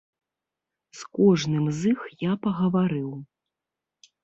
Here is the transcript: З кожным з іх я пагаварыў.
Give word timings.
З 1.01 1.11
кожным 1.17 1.69
з 1.81 1.93
іх 1.93 2.01
я 2.23 2.33
пагаварыў. 2.47 3.11